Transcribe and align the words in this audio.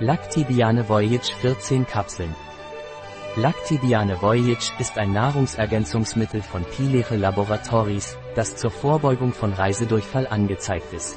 Lactibiane 0.00 0.88
Voyage 0.88 1.32
14 1.40 1.86
Kapseln. 1.86 2.34
Lactibiane 3.36 4.20
Voyage 4.20 4.72
ist 4.80 4.98
ein 4.98 5.12
Nahrungsergänzungsmittel 5.12 6.42
von 6.42 6.64
Pileche 6.64 7.14
Laboratories, 7.14 8.16
das 8.34 8.56
zur 8.56 8.72
Vorbeugung 8.72 9.32
von 9.32 9.52
Reisedurchfall 9.52 10.26
angezeigt 10.26 10.92
ist. 10.92 11.16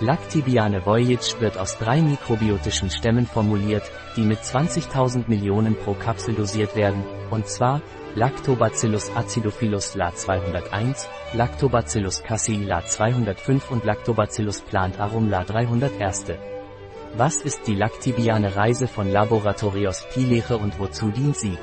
Lactibiane 0.00 0.86
Voyage 0.86 1.38
wird 1.40 1.58
aus 1.58 1.76
drei 1.76 2.00
mikrobiotischen 2.00 2.88
Stämmen 2.88 3.26
formuliert, 3.26 3.84
die 4.16 4.22
mit 4.22 4.38
20.000 4.38 5.24
Millionen 5.26 5.76
pro 5.76 5.92
Kapsel 5.92 6.34
dosiert 6.34 6.76
werden, 6.76 7.04
und 7.30 7.46
zwar 7.46 7.82
Lactobacillus 8.14 9.14
acidophilus 9.14 9.94
La 9.96 10.14
201, 10.14 11.06
Lactobacillus 11.34 12.22
casei 12.22 12.56
La 12.64 12.82
205 12.86 13.70
und 13.70 13.84
Lactobacillus 13.84 14.62
plantarum 14.62 15.28
La 15.28 15.44
301. 15.44 16.57
Was 17.16 17.42
ist 17.42 17.66
die 17.66 17.74
Lactibiane 17.74 18.54
Reise 18.54 18.86
von 18.86 19.10
Laboratorios 19.10 20.04
Pileche 20.12 20.56
und 20.56 20.78
wozu 20.78 21.10
dient 21.10 21.36
sie? 21.36 21.56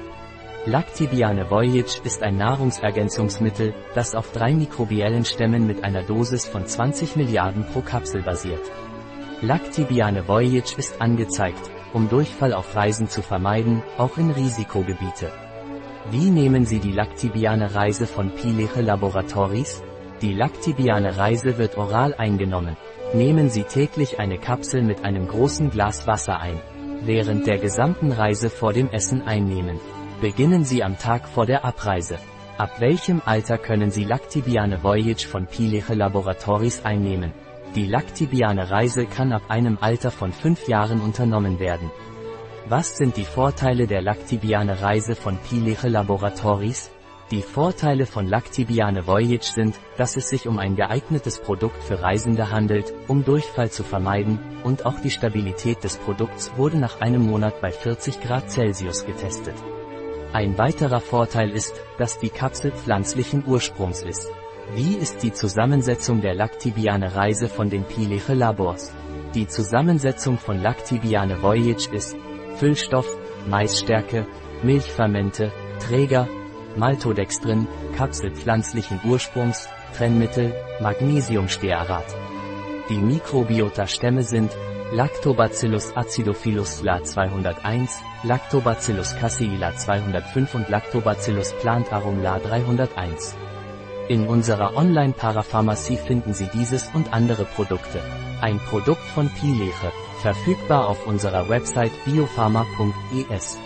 Lactibiane 0.65 1.49
Voyage 1.49 2.01
ist 2.03 2.23
ein 2.23 2.37
Nahrungsergänzungsmittel, 2.37 3.73
das 3.93 4.15
auf 4.15 4.31
drei 4.31 4.53
mikrobiellen 4.53 5.23
Stämmen 5.23 5.67
mit 5.67 5.83
einer 5.83 6.01
Dosis 6.01 6.45
von 6.45 6.65
20 6.65 7.15
Milliarden 7.15 7.65
pro 7.65 7.81
Kapsel 7.81 8.23
basiert. 8.23 8.63
Lactibiane 9.41 10.27
Voyage 10.27 10.75
ist 10.77 10.99
angezeigt, 10.99 11.69
um 11.93 12.09
Durchfall 12.09 12.53
auf 12.53 12.75
Reisen 12.75 13.07
zu 13.07 13.21
vermeiden, 13.21 13.83
auch 13.97 14.17
in 14.17 14.31
Risikogebiete. 14.31 15.31
Wie 16.09 16.31
nehmen 16.31 16.65
Sie 16.65 16.79
die 16.79 16.91
Lactibiane 16.91 17.75
Reise 17.75 18.07
von 18.07 18.31
Pileche 18.31 18.81
Laboratories? 18.81 19.83
Die 20.21 20.33
Lactibiane 20.33 21.17
Reise 21.17 21.57
wird 21.57 21.77
oral 21.77 22.15
eingenommen. 22.15 22.75
Nehmen 23.13 23.49
Sie 23.49 23.63
täglich 23.63 24.19
eine 24.19 24.37
Kapsel 24.37 24.81
mit 24.81 25.05
einem 25.05 25.27
großen 25.27 25.69
Glas 25.69 26.07
Wasser 26.07 26.39
ein. 26.39 26.59
Während 27.03 27.47
der 27.47 27.59
gesamten 27.59 28.11
Reise 28.11 28.49
vor 28.49 28.73
dem 28.73 28.89
Essen 28.89 29.21
einnehmen. 29.21 29.79
Beginnen 30.21 30.65
Sie 30.65 30.83
am 30.83 30.97
Tag 30.97 31.27
vor 31.27 31.45
der 31.45 31.63
Abreise. 31.63 32.17
Ab 32.57 32.79
welchem 32.79 33.21
Alter 33.23 33.57
können 33.57 33.91
Sie 33.91 34.03
Lactibiane 34.03 34.83
Voyage 34.83 35.27
von 35.27 35.45
Pileche 35.45 35.93
Laboratories 35.93 36.83
einnehmen? 36.83 37.31
Die 37.75 37.85
Lactibiane 37.85 38.69
Reise 38.71 39.05
kann 39.05 39.33
ab 39.33 39.43
einem 39.49 39.77
Alter 39.79 40.11
von 40.11 40.33
fünf 40.33 40.67
Jahren 40.67 41.01
unternommen 41.01 41.59
werden. 41.59 41.91
Was 42.67 42.97
sind 42.97 43.17
die 43.17 43.25
Vorteile 43.25 43.85
der 43.85 44.01
Lactibiane 44.01 44.81
Reise 44.81 45.15
von 45.15 45.37
Pileche 45.37 45.87
Laboratories? 45.89 46.91
Die 47.31 47.41
Vorteile 47.41 48.05
von 48.05 48.27
Lactibiane 48.27 49.07
Voyage 49.07 49.51
sind, 49.51 49.79
dass 49.97 50.15
es 50.15 50.29
sich 50.29 50.47
um 50.47 50.59
ein 50.59 50.75
geeignetes 50.75 51.39
Produkt 51.39 51.81
für 51.81 51.99
Reisende 52.03 52.51
handelt, 52.51 52.93
um 53.07 53.25
Durchfall 53.25 53.71
zu 53.71 53.83
vermeiden, 53.83 54.37
und 54.63 54.85
auch 54.85 54.99
die 54.99 55.09
Stabilität 55.09 55.83
des 55.83 55.97
Produkts 55.97 56.51
wurde 56.55 56.77
nach 56.77 57.01
einem 57.01 57.25
Monat 57.25 57.61
bei 57.61 57.71
40 57.71 58.21
Grad 58.21 58.51
Celsius 58.51 59.07
getestet. 59.07 59.55
Ein 60.33 60.59
weiterer 60.59 60.99
Vorteil 60.99 61.49
ist, 61.49 61.81
dass 61.97 62.19
die 62.19 62.29
Kapsel 62.29 62.71
pflanzlichen 62.71 63.43
Ursprungs 63.47 64.03
ist. 64.03 64.29
Wie 64.75 64.93
ist 64.93 65.23
die 65.23 65.33
Zusammensetzung 65.33 66.21
der 66.21 66.35
Lactibiane 66.35 67.15
Reise 67.15 67.47
von 67.47 67.71
den 67.71 67.85
Pileche 67.85 68.35
Labors? 68.35 68.93
Die 69.33 69.47
Zusammensetzung 69.47 70.37
von 70.37 70.61
Lactibiane 70.61 71.41
Voyage 71.41 71.89
ist 71.91 72.15
Füllstoff, 72.57 73.07
Maisstärke, 73.49 74.27
Milchfermente, 74.61 75.51
Träger, 75.79 76.27
Maltodextrin, 76.75 77.67
Kapsel 77.97 78.31
pflanzlichen 78.31 78.99
Ursprungs, 79.03 79.67
Trennmittel, 79.95 80.53
Magnesiumstearat. 80.81 82.05
Die 82.89 82.97
Mikrobiota-Stämme 82.97 84.23
sind 84.23 84.51
Lactobacillus 84.91 85.95
acidophilus 85.97 86.83
La 86.83 87.03
201, 87.03 87.99
Lactobacillus 88.23 89.15
casei 89.15 89.57
La 89.57 89.75
205 89.75 90.53
und 90.53 90.69
Lactobacillus 90.69 91.53
plantarum 91.53 92.21
La 92.21 92.37
301. 92.37 93.35
In 94.07 94.27
unserer 94.27 94.77
Online-Parapharmacie 94.77 95.97
finden 95.97 96.35
Sie 96.35 96.47
dieses 96.53 96.91
und 96.93 97.11
andere 97.11 97.45
Produkte. 97.45 97.99
Ein 98.39 98.59
Produkt 98.59 99.03
von 99.15 99.29
Pileche, 99.29 99.91
verfügbar 100.21 100.87
auf 100.87 101.07
unserer 101.07 101.49
Website 101.49 101.91
biopharma.es. 102.05 103.57